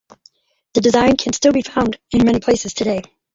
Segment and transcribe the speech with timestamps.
[0.73, 3.03] The design can still be found in many places today.